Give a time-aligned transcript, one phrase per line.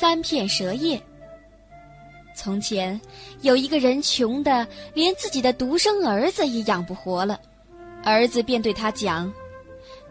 [0.00, 1.02] 三片蛇叶。
[2.32, 3.00] 从前
[3.40, 4.64] 有一个人穷的
[4.94, 7.40] 连自己的独生儿子也养不活了，
[8.04, 9.32] 儿子便对他讲：“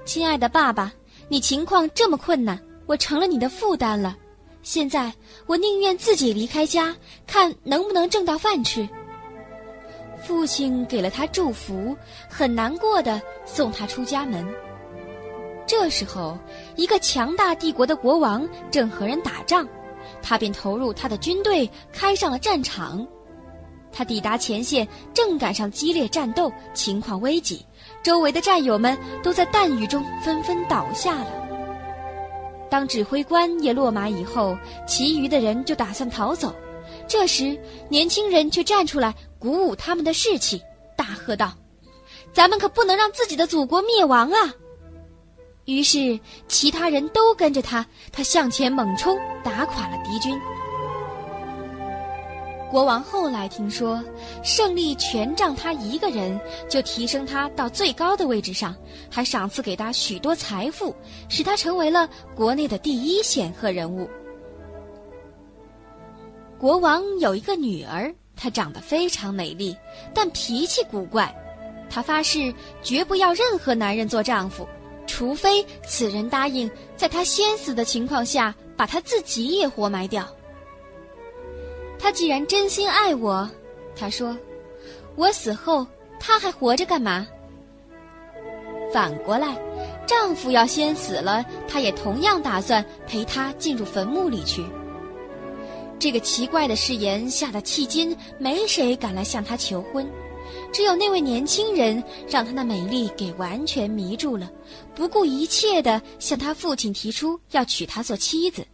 [0.04, 0.92] 亲爱的爸爸，
[1.30, 4.18] 你情况这么困难，我成了你的负担了。
[4.62, 5.10] 现在
[5.46, 6.94] 我宁愿自己离开家，
[7.26, 8.86] 看能不能挣到饭吃。”
[10.22, 11.96] 父亲给了他祝福，
[12.28, 14.46] 很难过的送他出家门。
[15.66, 16.38] 这时候，
[16.76, 19.66] 一个强大帝国的国王正和人打仗。
[20.28, 23.08] 他便投入他的军队，开上了战场。
[23.94, 27.66] 他抵达前线，正赶上激烈战斗，情况危急，
[28.04, 31.28] 周围的战友们都在弹雨中纷纷倒下了。
[32.70, 36.54] 当指挥官也落马以后，其余的人就打算逃走。
[37.08, 40.62] 这时，年轻人却站出来鼓舞他们的士气，
[40.98, 41.54] 大喝道
[42.36, 44.54] ：“咱们可不能让自己的祖国灭亡啊！”
[45.68, 46.18] 于是，
[46.48, 50.34] 其他人都跟着他，他向前猛冲，打垮了敌军。
[52.72, 54.02] 国王后来听说
[54.44, 58.74] 胜利全仗他一个人，就提升他到最高的位置上，
[59.12, 60.96] 还赏赐给他许多财富，
[61.28, 64.10] 使他成为了国内的第一显赫人物。
[66.58, 69.76] 国王有一个女儿，她长得非常美丽，
[70.14, 71.30] 但脾气古怪。
[71.90, 74.66] 她发誓绝不要任何男人做丈夫。
[75.18, 80.24] 除非此人答应在他先死的情况下把他自己也活埋掉。
[81.98, 83.50] 他既然真心爱我，
[83.96, 84.38] 他说
[85.18, 85.88] ：“我死后
[86.20, 87.26] 他还活着干嘛？”
[88.94, 89.58] 反过来，
[90.06, 94.64] 丈夫要先死了，他也同样打算陪他进入坟墓里去。
[95.98, 100.08] 这个奇怪的誓言吓得迄今没谁敢来向他求婚。
[100.72, 104.50] 只有那位年轻人让她的美丽给完全迷住了，
[104.94, 108.66] 不顾一切地向他父亲提出要娶她做妻子。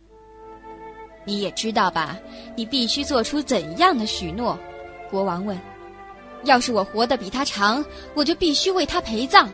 [1.25, 2.17] 你也知道吧？
[2.55, 4.57] 你必须做出怎样的许诺？
[5.09, 5.59] 国王问。
[6.43, 7.83] 要是我活得比他长，
[8.13, 9.49] 我就必须为他陪葬。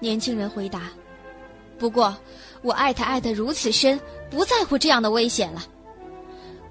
[0.00, 0.90] 年轻人回答。
[1.78, 2.16] 不过，
[2.62, 5.64] 我爱他爱得如此深，不在乎这样的危险了。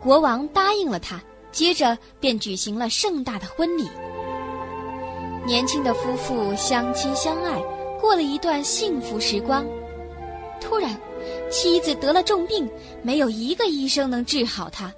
[0.02, 1.24] 国王答应了他，
[1.54, 3.88] 接着便举行了盛大的婚礼。
[5.46, 7.60] 年轻的夫妇相亲相爱，
[8.00, 9.66] 过了一段幸福时光。
[10.60, 10.96] 突然，
[11.50, 12.70] 妻子得了重病，
[13.02, 14.94] 没有一个医生能治好她。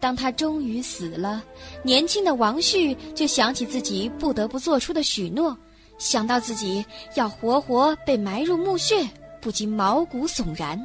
[0.00, 1.42] 当他终于死了，
[1.82, 5.56] 年轻的王旭就想起自己不得不做出的许诺，
[5.98, 6.84] 想到自己
[7.14, 9.08] 要活活被埋入墓穴，
[9.40, 10.80] 不禁毛骨悚然。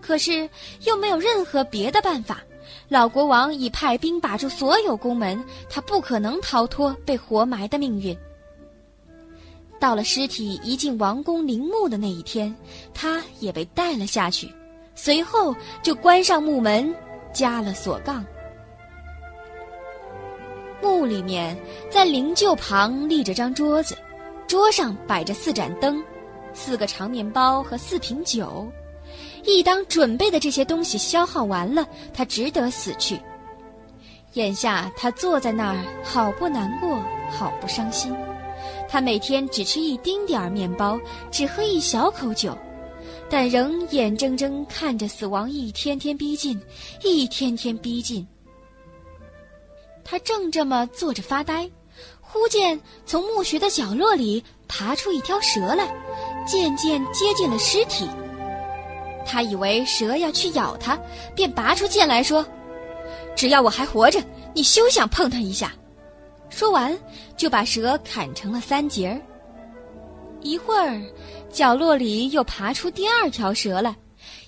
[0.00, 0.48] 可是
[0.84, 2.40] 又没有任何别的办法。
[2.88, 8.16] 老国王已派兵把住所有宫门，他不可能逃脱被活埋的命运。
[9.78, 12.54] 到了尸体一进王宫陵墓的那一天，
[12.94, 14.50] 他也被带了下去，
[14.94, 16.94] 随后就关上木门，
[17.32, 18.24] 加了锁杠。
[20.82, 21.58] 墓里面
[21.90, 23.96] 在灵柩旁立着张桌子，
[24.46, 26.02] 桌上摆着四盏灯、
[26.54, 28.66] 四个长面包和四瓶酒。
[29.44, 33.20] 一当准备的这些东西消耗完了，他只得死去。
[34.34, 37.00] 眼下他坐在那儿，好不难过，
[37.30, 38.14] 好不伤心。
[38.88, 40.98] 他每天只吃一丁点儿面包，
[41.30, 42.56] 只喝一小口酒，
[43.30, 46.60] 但仍眼睁睁看着死亡一天天逼近，
[47.02, 48.26] 一天天逼近。
[50.04, 51.68] 他正这么坐着发呆，
[52.20, 55.88] 忽见从墓穴的角落里爬出一条蛇来，
[56.46, 58.06] 渐渐接近了尸体。
[59.26, 60.96] 他以为蛇要去咬他，
[61.34, 62.46] 便拔出剑来说
[63.34, 64.22] ：“只要我还活着，
[64.54, 65.74] 你休想碰他一下。”
[66.48, 66.96] 说完，
[67.36, 69.20] 就把蛇砍成了三截儿。
[70.40, 71.02] 一会儿，
[71.50, 73.94] 角落里又爬出第二条蛇来，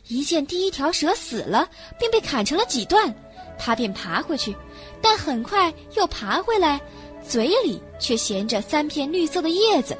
[0.06, 1.68] 一见第一条蛇死了，
[1.98, 3.12] 并被砍成了几段，
[3.58, 4.56] 他便爬回去，
[5.02, 6.80] 但很快又爬回来，
[7.26, 9.96] 嘴里却衔着三片绿色的叶子。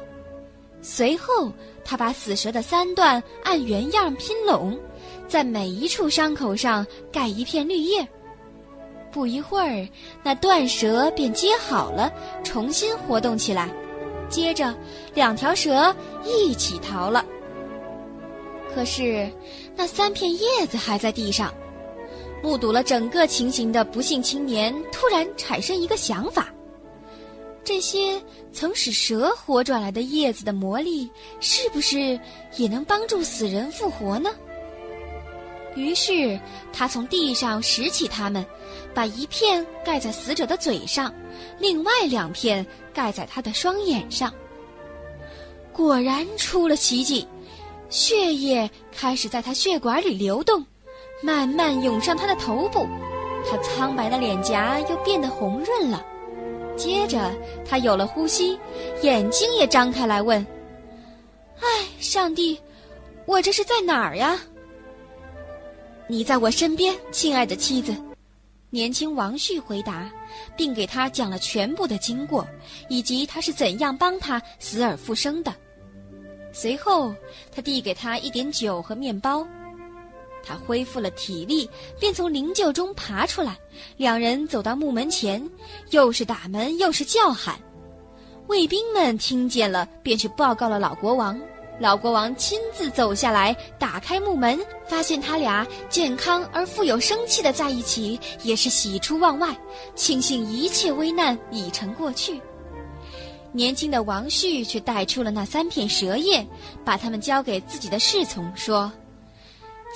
[0.81, 1.51] 随后。
[1.89, 4.77] 他把死蛇的三段按原样拼拢，
[5.27, 8.07] 在每一处伤口上盖一片绿叶。
[9.11, 9.89] 不一会儿，
[10.21, 13.67] 那断蛇便接好了，重新活动起来。
[14.29, 14.71] 接着，
[15.15, 17.25] 两条蛇一起逃了。
[18.71, 19.27] 可是，
[19.75, 21.51] 那三片叶子还在地上。
[22.43, 26.53] 目睹了整个情形的不幸青年突然产生一个想法。
[27.69, 28.19] 这些
[28.51, 31.07] 曾使蛇活转来的叶子的魔力，
[31.39, 32.19] 是不是
[32.57, 34.31] 也能帮助死人复活呢？
[35.75, 36.39] 于是
[36.73, 38.43] 他从地上拾起它们，
[38.91, 41.13] 把一片盖在死者的嘴上，
[41.59, 44.33] 另外两片盖在他的双眼上。
[45.71, 47.27] 果然出了奇迹，
[47.87, 50.65] 血液开始在他血管里流动，
[51.21, 52.87] 慢慢涌上他的头部，
[53.47, 56.03] 他苍白的脸颊又变得红润了。
[56.79, 57.31] 接着，
[57.67, 58.57] 他有了呼吸，
[59.01, 60.43] 眼睛也张开来问
[61.59, 61.67] ：“唉，
[61.99, 62.57] 上帝，
[63.25, 64.39] 我这是在哪儿呀
[66.07, 67.93] ？”“你在我身边，亲爱的妻子。”
[68.71, 70.09] 年轻王旭回答，
[70.55, 72.47] 并给他讲了全部的经过，
[72.87, 75.53] 以及他是怎样帮他死而复生的。
[76.53, 77.13] 随后，
[77.51, 79.45] 他递给他一点酒和面包。
[80.43, 81.69] 他恢复了体力，
[81.99, 83.57] 便从灵柩中爬出来。
[83.97, 85.47] 两人走到木门前，
[85.91, 87.59] 又是打门又是叫喊。
[88.47, 91.39] 卫兵们听见了，便去报告了老国王。
[91.79, 99.55] 老国王亲自走下来，打开木门，发现他俩健康而富有生气的在一起，也是喜出望外，
[99.95, 102.41] 庆幸一切危难已成过去。
[103.53, 106.45] 年轻的王旭却带出了那三片蛇叶，
[106.83, 108.91] 把它们交给自己的侍从，说。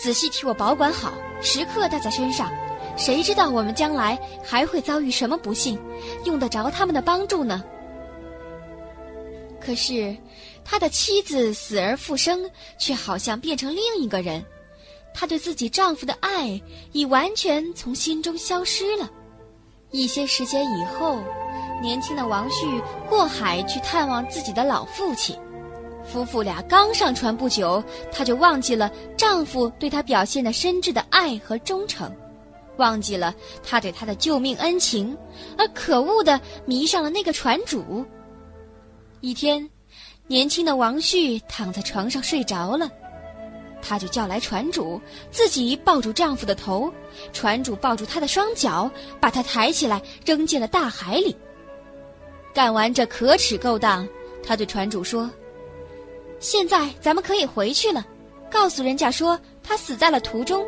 [0.02, 2.52] 仔细替我保管好，时刻带在身上。
[2.96, 5.80] 谁知道我们将来还会遭遇什么不幸，
[6.26, 7.64] 用得着他们的帮助呢？
[9.60, 10.16] 可是，
[10.64, 14.44] 他的妻子死而复生，却好像变成另一个人。
[15.14, 16.60] 她对自己丈夫的爱
[16.92, 19.10] 已完全从心中消失了。
[19.92, 21.20] 一些时间以后，
[21.82, 22.66] 年轻的王旭
[23.08, 25.38] 过海去探望自己的老父亲。
[26.06, 32.14] 夫妇俩刚上船不久，她就忘记了丈夫对她表现的深挚的爱和忠诚，
[32.78, 33.34] 忘记了
[33.64, 35.18] 他对她的救命恩情，
[35.58, 38.06] 而可恶的迷上了那个船主。
[39.22, 39.68] 一天，
[40.28, 42.90] 年轻的王旭躺在床上睡着了，
[43.82, 45.00] 她就叫来船主，
[45.32, 46.92] 自己抱住丈夫的头，
[47.32, 48.92] 船主抱住她的双脚，
[49.22, 51.36] 把她抬起来扔进了大海里。
[52.54, 54.08] 干完这可耻勾当，
[54.46, 55.30] 她对船主说。
[56.44, 58.06] 现在咱们可以回去了，
[58.52, 60.62] 告诉人家说他死在了途中。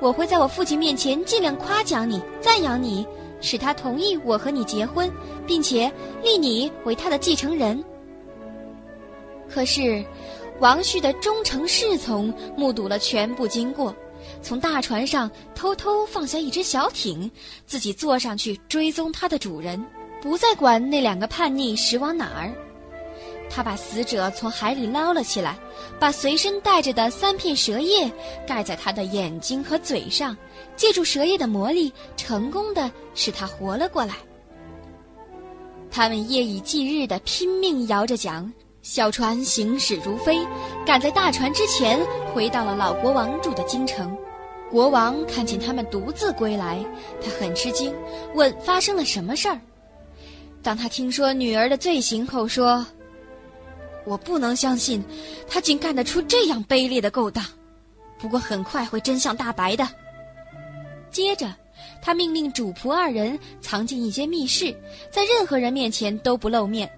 [0.00, 3.06] 我会在我父亲面前尽量夸奖你、赞扬你，
[3.40, 5.08] 使他同意我和你结婚，
[5.46, 5.90] 并且
[6.24, 7.82] 立你为他的继承人。
[9.48, 10.04] 可是，
[10.58, 13.94] 王旭的忠诚侍从目睹了全部经过，
[14.42, 17.30] 从大船上偷偷放下一只小艇，
[17.64, 19.80] 自己坐上去追踪他的主人，
[20.20, 22.52] 不再管那两个叛逆驶往哪儿。
[23.54, 25.58] 他把死者从海里捞了起来，
[26.00, 28.10] 把随身带着的三片蛇叶
[28.46, 30.34] 盖在他的眼睛和嘴上，
[30.74, 34.14] 借助蛇叶的魔力，成功的使他活了过来。
[35.90, 38.50] 他们夜以继日的拼命摇着桨，
[38.80, 40.38] 小船行驶如飞，
[40.86, 42.00] 赶在大船之前
[42.32, 44.16] 回到了老国王住的京城。
[44.70, 46.82] 国王看见他们独自归来，
[47.22, 47.94] 他很吃惊，
[48.34, 49.60] 问发生了什么事儿。
[50.62, 52.82] 当他听说女儿的罪行后，说。
[54.04, 55.02] 我不能相信，
[55.48, 57.44] 他竟干得出这样卑劣的勾当。
[58.18, 59.88] 不过很快会真相大白的。
[61.10, 61.52] 接着，
[62.00, 64.74] 他命令主仆二人藏进一间密室，
[65.10, 66.90] 在任何人面前都不露面。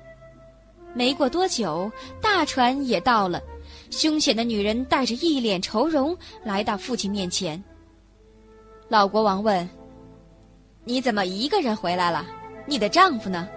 [0.92, 1.90] 没过多久，
[2.20, 3.42] 大船也到了，
[3.90, 7.62] 凶险的女人带着一脸愁容来到父亲面前。
[8.88, 9.68] 老国王问
[10.84, 12.24] ：“你怎么一个人回来了？
[12.66, 13.48] 你的丈夫呢？”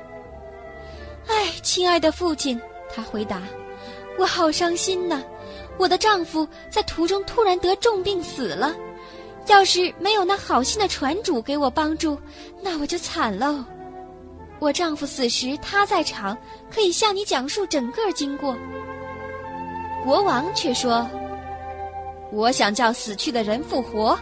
[1.27, 2.59] 哎，亲爱的父亲。
[2.93, 3.41] 他回答
[4.17, 5.21] ：“我好伤心呐，
[5.77, 8.75] 我的丈夫在途中突然得重病死了。
[9.47, 12.19] 要是没有那好心的船主给我帮助，
[12.61, 13.63] 那我就惨喽。
[14.59, 16.37] 我丈夫死时他在场，
[16.69, 18.57] 可以向你讲述整个经过。”
[20.03, 21.07] 国王却说
[22.31, 24.17] ：“我想叫死去的人复活。”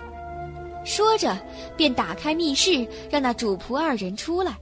[0.84, 1.36] 说着，
[1.76, 4.56] 便打开密室，让那主仆二人出来。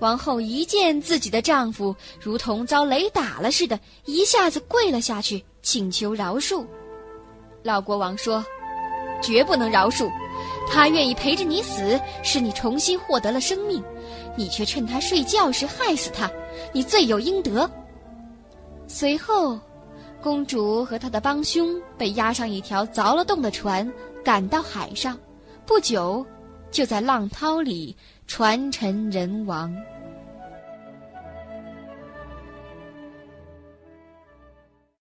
[0.00, 6.64] 王后一见自己的丈夫如同遭雷打了似的，一下子跪了下去，请求饶恕。
[7.62, 8.44] 老国王说
[9.22, 10.10] ：“绝不能饶恕，
[10.68, 13.82] 他愿意陪着你死，使你重新获得了生命，
[14.36, 16.30] 你却趁他睡觉时害死他，
[16.72, 17.70] 你罪有应得。”
[18.86, 19.58] 随后，
[20.20, 23.90] 公主和她的帮凶被押上一条凿了洞的船，
[24.22, 25.18] 赶到海上，
[25.64, 26.26] 不久，
[26.70, 27.96] 就在浪涛里。
[28.26, 29.74] 传承人亡。